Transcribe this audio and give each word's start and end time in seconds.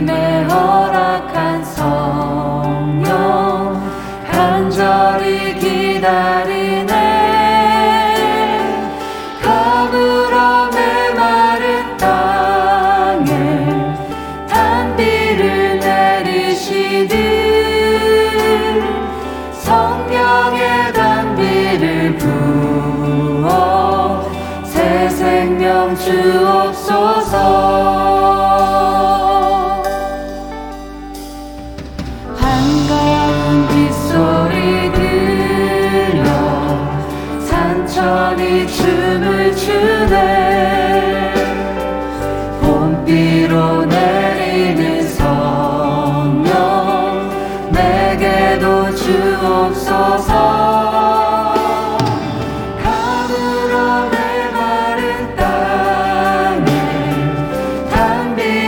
mejor. 0.00 0.84
Oh. 0.84 0.87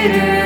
る 0.08 0.39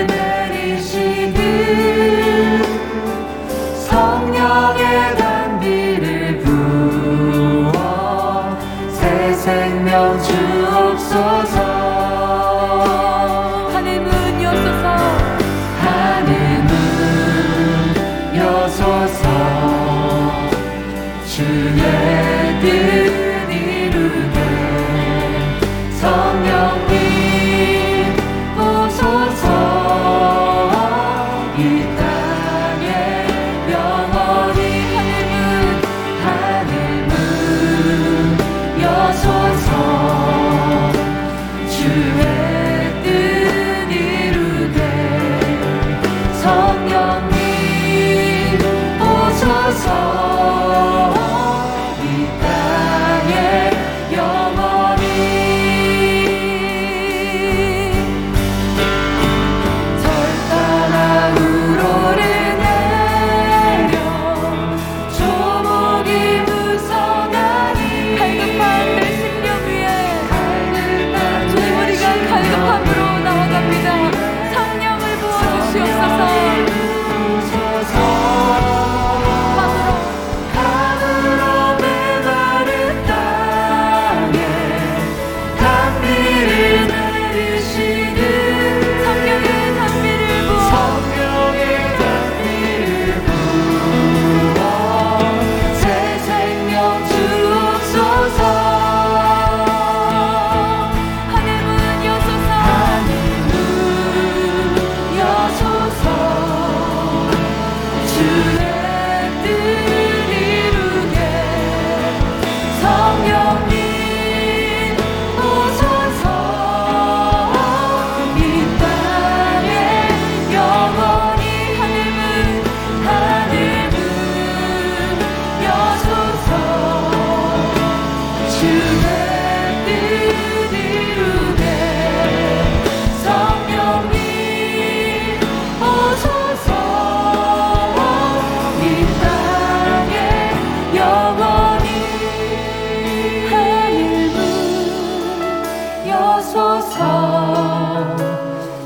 여소서. 146.07 147.05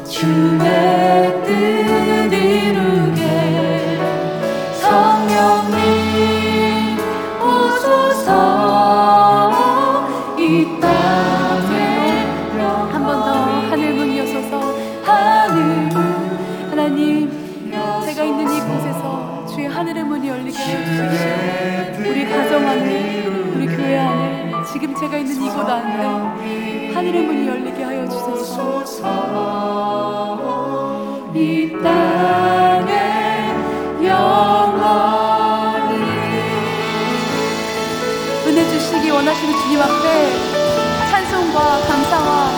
주의 0.09 1.38
하늘의 26.99 27.23
문이 27.23 27.47
열리게 27.47 27.85
하여 27.85 28.09
주소서. 28.09 29.05
이 31.33 31.73
땅에 31.81 33.55
영원히 34.03 35.95
은혜 38.49 38.69
주시기 38.69 39.11
원하시는 39.11 39.59
주님 39.61 39.81
앞에 39.81 40.33
찬송과 41.13 41.87
감사와 41.87 42.51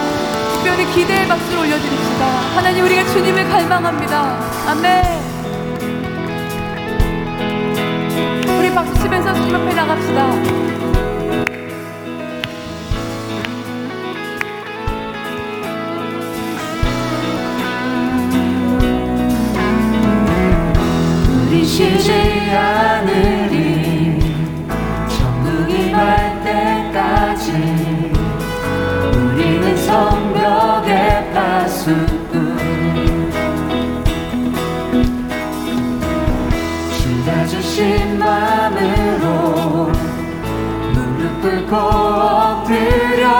특별히 0.55 0.87
기대의 0.95 1.29
박수를 1.29 1.59
올려드립시다. 1.59 2.27
하나님 2.57 2.87
우리가 2.87 3.05
주님을 3.13 3.47
갈망합니다. 3.47 4.39
아멘. 4.69 5.21
박수 8.75 8.95
치면서 9.03 9.35
주님 9.35 9.55
앞에 9.55 9.75
나갑시다. 9.75 10.70
엎드려. 42.71 43.40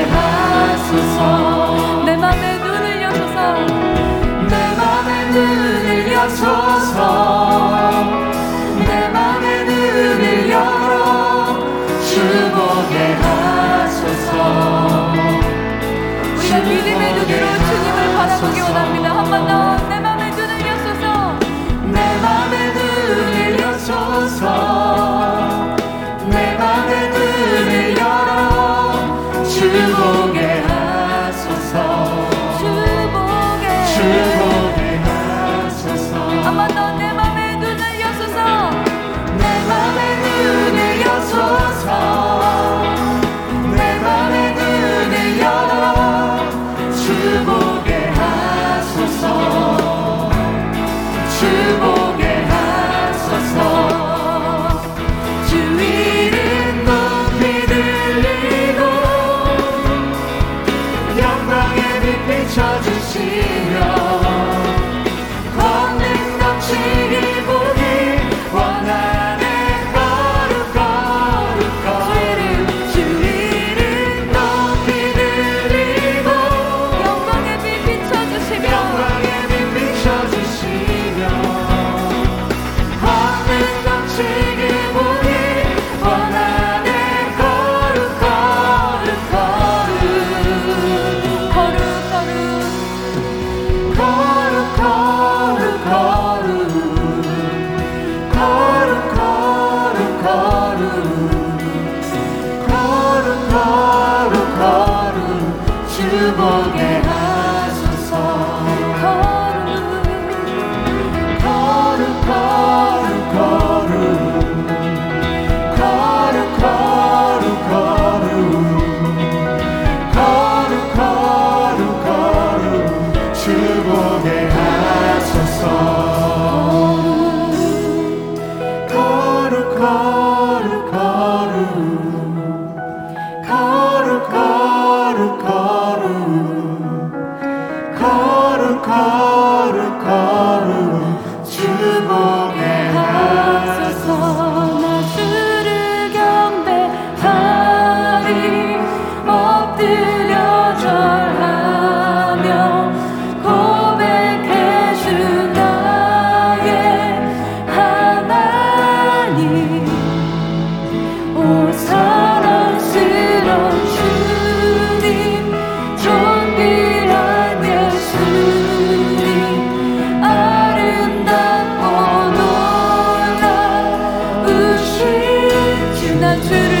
through 176.39 176.80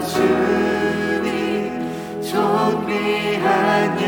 주님 0.00 1.22
존귀한 2.22 4.07